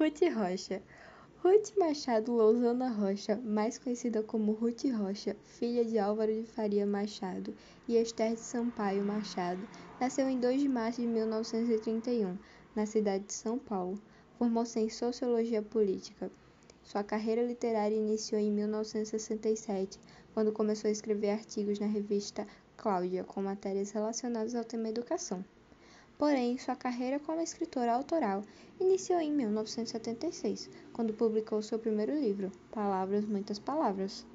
Ruth 0.00 0.22
Rocha 0.34 0.80
Ruth 1.44 1.76
Machado 1.76 2.32
Lousana 2.32 2.88
Rocha, 2.88 3.36
mais 3.36 3.76
conhecida 3.76 4.22
como 4.22 4.52
Ruth 4.52 4.84
Rocha, 4.96 5.36
filha 5.44 5.84
de 5.84 5.98
Álvaro 5.98 6.32
de 6.32 6.46
Faria 6.46 6.86
Machado 6.86 7.54
e 7.86 7.98
Esther 7.98 8.32
de 8.32 8.40
Sampaio 8.40 9.04
Machado, 9.04 9.60
nasceu 10.00 10.26
em 10.26 10.40
2 10.40 10.62
de 10.62 10.68
março 10.70 11.02
de 11.02 11.06
1931, 11.06 12.38
na 12.74 12.86
cidade 12.86 13.24
de 13.24 13.34
São 13.34 13.58
Paulo. 13.58 14.00
Formou-se 14.38 14.80
em 14.80 14.88
Sociologia 14.88 15.60
Política. 15.60 16.30
Sua 16.82 17.04
carreira 17.04 17.42
literária 17.42 17.94
iniciou 17.94 18.40
em 18.40 18.50
1967, 18.50 20.00
quando 20.32 20.50
começou 20.50 20.88
a 20.88 20.92
escrever 20.92 21.28
artigos 21.28 21.78
na 21.78 21.86
revista 21.86 22.46
Cláudia 22.74 23.22
com 23.22 23.42
matérias 23.42 23.90
relacionadas 23.90 24.54
ao 24.54 24.64
tema 24.64 24.88
educação. 24.88 25.44
Porém, 26.20 26.58
sua 26.58 26.76
carreira 26.76 27.18
como 27.18 27.40
escritora 27.40 27.94
autoral 27.94 28.42
iniciou 28.78 29.20
em 29.20 29.32
1976, 29.32 30.68
quando 30.92 31.14
publicou 31.14 31.62
seu 31.62 31.78
primeiro 31.78 32.14
livro, 32.14 32.52
Palavras, 32.70 33.24
Muitas 33.24 33.58
Palavras. 33.58 34.26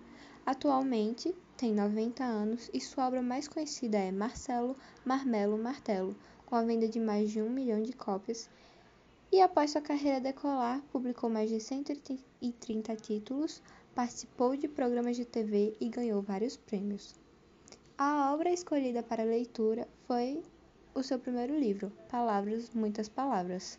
Atualmente, 0.43 1.31
tem 1.55 1.75
90 1.75 2.23
anos 2.23 2.71
e 2.73 2.81
sua 2.81 3.05
obra 3.05 3.21
mais 3.21 3.47
conhecida 3.47 3.99
é 3.99 4.11
Marcelo, 4.11 4.75
Marmelo, 5.05 5.59
Martelo, 5.59 6.15
com 6.47 6.55
a 6.55 6.63
venda 6.63 6.87
de 6.87 6.99
mais 6.99 7.29
de 7.29 7.39
um 7.39 7.51
milhão 7.51 7.83
de 7.83 7.93
cópias. 7.93 8.49
E 9.31 9.39
após 9.39 9.69
sua 9.69 9.81
carreira 9.81 10.19
decolar, 10.19 10.81
publicou 10.91 11.29
mais 11.29 11.51
de 11.51 11.59
130 11.59 12.95
títulos, 12.95 13.61
participou 13.93 14.57
de 14.57 14.67
programas 14.67 15.15
de 15.17 15.23
TV 15.23 15.77
e 15.79 15.87
ganhou 15.87 16.19
vários 16.23 16.57
prêmios. 16.57 17.13
A 17.95 18.33
obra 18.33 18.51
escolhida 18.51 19.03
para 19.03 19.23
leitura 19.23 19.87
foi 20.07 20.41
o 20.95 21.03
seu 21.03 21.19
primeiro 21.19 21.59
livro, 21.59 21.91
Palavras, 22.09 22.69
Muitas 22.73 23.09
Palavras. 23.09 23.77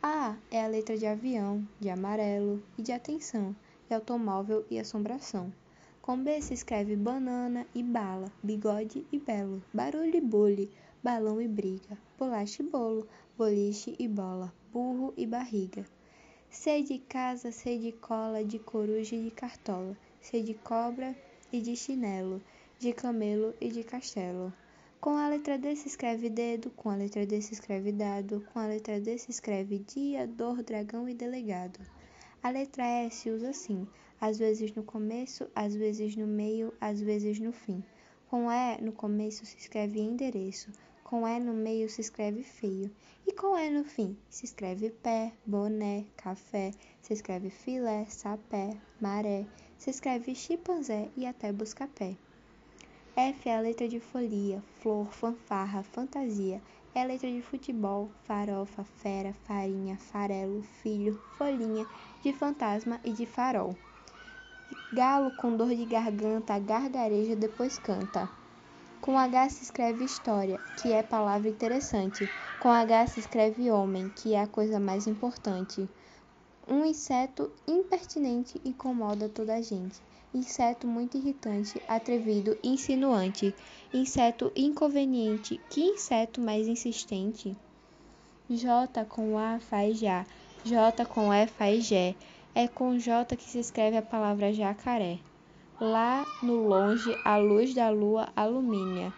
A 0.00 0.36
é 0.52 0.62
a 0.62 0.68
letra 0.68 0.96
de 0.96 1.04
avião, 1.04 1.66
de 1.80 1.90
amarelo 1.90 2.62
e 2.78 2.82
de 2.82 2.92
atenção, 2.92 3.56
de 3.88 3.94
automóvel 3.94 4.64
e 4.70 4.78
assombração. 4.78 5.52
Com 6.00 6.22
B 6.22 6.40
se 6.40 6.54
escreve 6.54 6.94
banana 6.94 7.66
e 7.74 7.82
bala, 7.82 8.30
bigode 8.40 9.04
e 9.10 9.18
belo, 9.18 9.60
barulho 9.74 10.14
e 10.14 10.20
bule, 10.20 10.70
balão 11.02 11.42
e 11.42 11.48
briga, 11.48 11.98
bolacha 12.16 12.62
e 12.62 12.66
bolo, 12.66 13.08
boliche 13.36 13.96
e 13.98 14.06
bola, 14.06 14.54
burro 14.72 15.12
e 15.16 15.26
barriga. 15.26 15.84
C 16.48 16.82
de 16.82 17.00
casa, 17.00 17.50
C 17.50 17.76
de 17.76 17.90
cola, 17.90 18.44
de 18.44 18.60
coruja 18.60 19.16
e 19.16 19.24
de 19.24 19.30
cartola, 19.32 19.96
C 20.20 20.40
de 20.40 20.54
cobra 20.54 21.16
e 21.52 21.60
de 21.60 21.74
chinelo, 21.74 22.40
de 22.78 22.92
camelo 22.92 23.52
e 23.60 23.68
de 23.70 23.82
castelo. 23.82 24.52
Com 25.00 25.16
a 25.16 25.28
letra 25.28 25.56
D 25.56 25.76
se 25.76 25.86
escreve 25.86 26.28
dedo, 26.28 26.70
com 26.70 26.90
a 26.90 26.96
letra 26.96 27.24
D 27.24 27.40
se 27.40 27.54
escreve 27.54 27.92
dado, 27.92 28.44
com 28.52 28.58
a 28.58 28.66
letra 28.66 29.00
D 29.00 29.16
se 29.16 29.30
escreve 29.30 29.78
dia, 29.78 30.26
dor, 30.26 30.60
dragão 30.60 31.08
e 31.08 31.14
delegado. 31.14 31.78
A 32.42 32.50
letra 32.50 32.84
E 32.84 33.08
se 33.08 33.30
usa 33.30 33.50
assim, 33.50 33.86
às 34.20 34.38
vezes 34.38 34.74
no 34.74 34.82
começo, 34.82 35.48
às 35.54 35.72
vezes 35.72 36.16
no 36.16 36.26
meio, 36.26 36.74
às 36.80 37.00
vezes 37.00 37.38
no 37.38 37.52
fim. 37.52 37.80
Com 38.28 38.50
E 38.50 38.80
no 38.80 38.90
começo 38.90 39.46
se 39.46 39.56
escreve 39.56 40.00
endereço, 40.00 40.72
com 41.04 41.28
E 41.28 41.38
no 41.38 41.54
meio 41.54 41.88
se 41.88 42.00
escreve 42.00 42.42
feio, 42.42 42.90
e 43.24 43.32
com 43.32 43.56
E 43.56 43.70
no 43.70 43.84
fim 43.84 44.18
se 44.28 44.46
escreve 44.46 44.90
pé, 44.90 45.32
boné, 45.46 46.06
café, 46.16 46.72
se 47.00 47.12
escreve 47.12 47.50
filé, 47.50 48.04
sapé, 48.06 48.76
maré, 49.00 49.46
se 49.78 49.90
escreve 49.90 50.34
chimpanzé 50.34 51.08
e 51.16 51.24
até 51.24 51.52
busca-pé. 51.52 52.16
F 53.20 53.48
é 53.48 53.56
a 53.56 53.60
letra 53.60 53.88
de 53.88 53.98
folia, 53.98 54.62
flor, 54.78 55.12
fanfarra, 55.12 55.82
fantasia. 55.82 56.62
É 56.94 57.02
a 57.02 57.04
letra 57.04 57.28
de 57.28 57.42
futebol, 57.42 58.08
farofa, 58.22 58.84
fera, 58.84 59.34
farinha, 59.42 59.96
farelo, 59.96 60.62
filho, 60.62 61.20
folhinha, 61.36 61.84
de 62.22 62.32
fantasma 62.32 63.00
e 63.02 63.10
de 63.10 63.26
farol. 63.26 63.74
Galo 64.92 65.32
com 65.32 65.56
dor 65.56 65.74
de 65.74 65.84
garganta, 65.84 66.56
gargareja, 66.60 67.34
depois 67.34 67.76
canta. 67.76 68.30
Com 69.00 69.18
H 69.18 69.48
se 69.48 69.64
escreve 69.64 70.04
história, 70.04 70.60
que 70.76 70.92
é 70.92 71.02
palavra 71.02 71.48
interessante. 71.48 72.30
Com 72.60 72.68
H 72.68 73.08
se 73.08 73.18
escreve 73.18 73.68
homem, 73.68 74.12
que 74.14 74.34
é 74.34 74.42
a 74.42 74.46
coisa 74.46 74.78
mais 74.78 75.08
importante. 75.08 75.88
Um 76.68 76.84
inseto 76.84 77.50
impertinente 77.66 78.60
incomoda 78.64 79.28
toda 79.28 79.54
a 79.54 79.62
gente 79.62 80.00
inseto 80.34 80.86
muito 80.86 81.16
irritante, 81.16 81.80
atrevido, 81.88 82.56
insinuante, 82.62 83.54
inseto 83.92 84.52
inconveniente, 84.54 85.60
que 85.70 85.80
inseto 85.80 86.40
mais 86.40 86.68
insistente? 86.68 87.56
J 88.48 89.04
com 89.04 89.38
A 89.38 89.58
faz 89.58 89.98
já, 89.98 90.26
J 90.64 91.04
com 91.06 91.32
E 91.32 91.46
faz 91.46 91.84
Jé, 91.84 92.14
é 92.54 92.68
com 92.68 92.98
J 92.98 93.36
que 93.36 93.44
se 93.44 93.58
escreve 93.58 93.96
a 93.96 94.02
palavra 94.02 94.52
jacaré. 94.52 95.18
Lá 95.80 96.26
no 96.42 96.66
longe, 96.66 97.16
a 97.24 97.36
luz 97.36 97.72
da 97.72 97.88
lua 97.88 98.28
alumínea. 98.34 99.12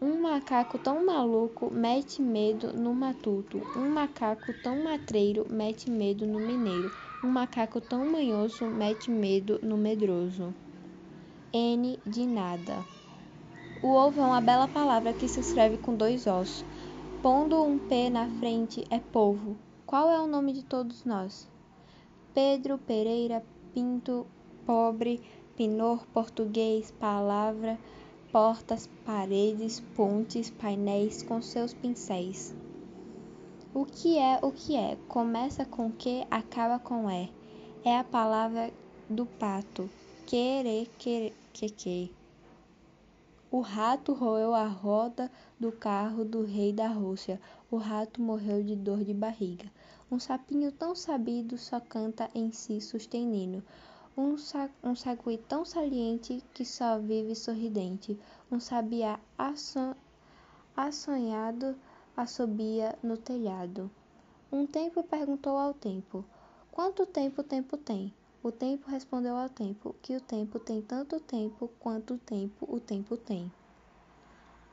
Um 0.00 0.20
macaco 0.20 0.78
tão 0.78 1.04
maluco 1.04 1.74
mete 1.74 2.22
medo 2.22 2.72
no 2.72 2.94
matuto, 2.94 3.60
um 3.76 3.90
macaco 3.90 4.52
tão 4.62 4.84
matreiro 4.84 5.44
mete 5.50 5.90
medo 5.90 6.24
no 6.24 6.38
mineiro. 6.38 6.88
Um 7.24 7.28
macaco 7.28 7.80
tão 7.80 8.06
manhoso 8.06 8.64
mete 8.66 9.10
medo 9.10 9.58
no 9.60 9.76
medroso. 9.76 10.54
N 11.52 11.98
de 12.06 12.24
nada. 12.24 12.84
O 13.82 13.88
ovo 13.88 14.20
é 14.20 14.24
uma 14.24 14.40
bela 14.40 14.68
palavra 14.68 15.12
que 15.12 15.26
se 15.26 15.40
escreve 15.40 15.78
com 15.78 15.96
dois 15.96 16.28
ossos. 16.28 16.64
Pondo 17.20 17.60
um 17.60 17.76
P 17.76 18.08
na 18.08 18.28
frente 18.38 18.84
é 18.90 19.00
povo. 19.00 19.56
Qual 19.84 20.08
é 20.12 20.20
o 20.20 20.28
nome 20.28 20.52
de 20.52 20.62
todos 20.62 21.04
nós? 21.04 21.50
Pedro, 22.32 22.78
Pereira, 22.78 23.44
Pinto, 23.74 24.28
Pobre, 24.64 25.20
Pinor, 25.56 26.06
Português, 26.14 26.92
Palavra, 27.00 27.76
Portas, 28.40 28.88
Paredes, 29.04 29.80
Pontes, 29.96 30.48
Painéis 30.48 31.24
com 31.24 31.42
seus 31.42 31.74
pincéis. 31.74 32.54
O 33.74 33.84
que 33.84 34.16
é 34.16 34.38
o 34.40 34.52
que 34.52 34.76
é? 34.76 34.96
Começa 35.08 35.64
com 35.64 35.90
que, 35.90 36.24
acaba 36.30 36.78
com 36.78 37.10
é. 37.10 37.28
É 37.84 37.98
a 37.98 38.04
palavra 38.04 38.72
do 39.10 39.26
pato. 39.26 39.90
Querer, 40.24 40.88
querer, 40.96 41.34
que, 41.52 41.68
que. 41.68 42.14
O 43.50 43.58
rato 43.58 44.12
roeu 44.12 44.54
a 44.54 44.68
roda 44.68 45.28
do 45.58 45.72
carro 45.72 46.24
do 46.24 46.44
rei 46.44 46.72
da 46.72 46.86
Rússia. 46.86 47.40
O 47.68 47.76
rato 47.76 48.22
morreu 48.22 48.62
de 48.62 48.76
dor 48.76 49.02
de 49.02 49.12
barriga. 49.12 49.66
Um 50.08 50.20
sapinho 50.20 50.70
tão 50.70 50.94
sabido 50.94 51.58
só 51.58 51.80
canta 51.80 52.30
em 52.32 52.52
si 52.52 52.80
sustenido. 52.80 53.64
Um, 54.20 54.36
sa 54.36 54.68
um 54.82 54.96
sagui 54.96 55.38
tão 55.38 55.64
saliente 55.64 56.42
que 56.52 56.64
só 56.64 56.98
vive 56.98 57.36
sorridente. 57.36 58.18
Um 58.50 58.58
sabiá 58.58 59.20
assonhado 60.76 61.76
assobia 62.16 62.98
no 63.00 63.16
telhado. 63.16 63.88
Um 64.50 64.66
tempo 64.66 65.04
perguntou 65.04 65.56
ao 65.56 65.72
tempo: 65.72 66.24
Quanto 66.72 67.06
tempo 67.06 67.42
o 67.42 67.44
tempo 67.44 67.76
tem? 67.76 68.12
O 68.42 68.50
tempo 68.50 68.90
respondeu 68.90 69.36
ao 69.36 69.48
tempo 69.48 69.94
que 70.02 70.16
o 70.16 70.20
tempo 70.20 70.58
tem 70.58 70.82
tanto 70.82 71.20
tempo 71.20 71.70
quanto 71.78 72.18
tempo 72.18 72.66
o 72.68 72.80
tempo 72.80 73.16
tem. 73.16 73.52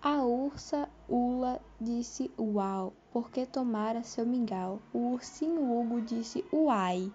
A 0.01 0.23
ursa 0.23 0.89
Ula 1.07 1.61
disse 1.79 2.31
uau, 2.39 2.93
porque 3.13 3.45
tomara 3.45 4.01
seu 4.01 4.25
mingau. 4.25 4.81
O 4.91 5.11
ursinho 5.11 5.61
Hugo 5.71 6.01
disse 6.01 6.43
uai, 6.51 7.13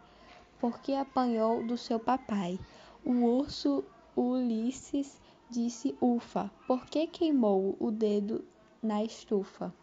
porque 0.61 0.93
apanhou 0.93 1.65
do 1.67 1.77
seu 1.77 1.99
papai. 1.99 2.59
O 3.05 3.13
urso 3.13 3.83
Ulisses 4.17 5.21
disse 5.49 5.97
ufa, 6.01 6.51
porque 6.67 7.07
queimou 7.07 7.77
o 7.81 7.91
dedo 7.91 8.45
na 8.83 9.03
estufa. 9.03 9.75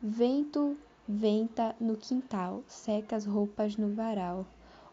Vento 0.00 0.76
venta 1.06 1.76
no 1.80 1.96
quintal, 1.96 2.62
seca 2.66 3.16
as 3.16 3.26
roupas 3.26 3.76
no 3.76 3.94
varal. 3.94 4.46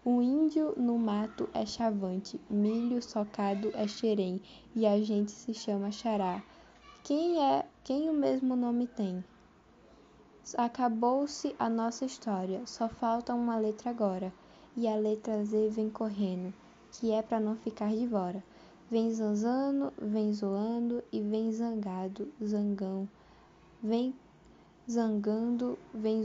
O 0.04 0.22
índio 0.22 0.74
no 0.78 0.98
mato 0.98 1.50
é 1.54 1.66
chavante, 1.66 2.40
milho 2.50 3.02
socado 3.02 3.72
é 3.76 3.88
xerém, 3.88 4.42
e 4.76 4.86
a 4.86 5.02
gente 5.02 5.32
se 5.32 5.54
chama 5.54 5.92
xará. 5.92 6.42
Quem 7.04 7.44
é, 7.44 7.66
quem 7.84 8.10
o 8.10 8.14
mesmo 8.14 8.56
nome 8.56 8.88
tem? 8.88 9.24
Acabou-se 10.58 11.56
a 11.60 11.70
nossa 11.70 12.06
história, 12.06 12.62
só 12.66 12.90
falta 12.90 13.36
uma 13.36 13.58
letra 13.58 13.90
agora, 13.90 14.34
e 14.76 14.88
a 14.88 14.96
letra 14.96 15.44
Z 15.44 15.70
vem 15.70 15.90
correndo, 15.90 16.54
que 16.92 17.12
é 17.12 17.22
para 17.22 17.40
não 17.40 17.56
ficar 17.56 17.90
de 17.92 18.08
fora. 18.08 18.44
Vem 18.90 19.14
zanzando, 19.14 19.94
vem 19.98 20.34
zoando 20.34 21.04
e 21.12 21.22
vem 21.22 21.52
zangado, 21.52 22.28
zangão. 22.44 23.08
Vem 23.84 24.16
zangando, 24.90 25.78
vem 25.94 26.24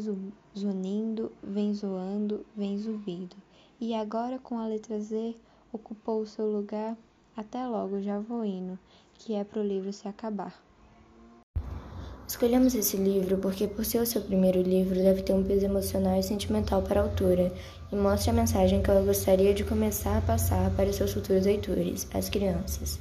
zunindo, 0.57 1.31
vem 1.43 1.75
zoando, 1.75 2.47
vem 2.57 2.79
zumbido. 2.79 3.37
E 3.79 3.95
agora 3.95 4.39
com 4.39 4.59
a 4.59 4.67
letra 4.67 4.99
Z 4.99 5.37
ocupou 5.71 6.23
o 6.23 6.27
seu 6.27 6.51
lugar, 6.51 6.97
até 7.37 7.67
logo 7.67 8.01
já 8.01 8.19
vou 8.19 8.45
indo, 8.45 8.79
que 9.13 9.35
é 9.35 9.45
pro 9.45 9.63
livro 9.63 9.93
se 9.93 10.09
acabar. 10.09 10.64
Escolhemos 12.27 12.75
esse 12.75 12.97
livro 12.97 13.37
porque, 13.37 13.67
por 13.67 13.85
ser 13.85 13.99
o 13.99 14.07
seu 14.07 14.23
primeiro 14.23 14.63
livro, 14.63 14.95
deve 14.95 15.23
ter 15.23 15.35
um 15.35 15.45
peso 15.45 15.67
emocional 15.67 16.19
e 16.19 16.23
sentimental 16.23 16.81
para 16.81 17.01
a 17.01 17.03
autora 17.03 17.53
e 17.93 17.97
mostra 17.97 18.33
a 18.33 18.35
mensagem 18.35 18.83
que 18.83 18.91
ela 18.91 19.05
gostaria 19.05 19.53
de 19.53 19.63
começar 19.63 20.17
a 20.17 20.23
passar 20.23 20.71
para 20.71 20.91
seus 20.93 21.13
futuros 21.13 21.45
leitores, 21.45 22.09
as 22.15 22.31
crianças, 22.31 22.99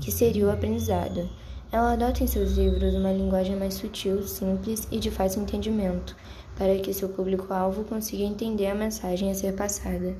que 0.00 0.10
seria 0.10 0.46
o 0.46 0.50
aprendizado. 0.50 1.30
Ela 1.70 1.92
adota 1.92 2.24
em 2.24 2.26
seus 2.26 2.52
livros 2.52 2.94
uma 2.94 3.12
linguagem 3.12 3.56
mais 3.56 3.74
sutil, 3.74 4.26
simples 4.26 4.88
e 4.90 4.98
de 4.98 5.10
fácil 5.10 5.42
entendimento, 5.42 6.16
para 6.56 6.76
que 6.78 6.92
seu 6.92 7.08
público-alvo 7.08 7.84
consiga 7.84 8.24
entender 8.24 8.66
a 8.66 8.74
mensagem 8.74 9.30
a 9.30 9.34
ser 9.34 9.54
passada. 9.54 10.16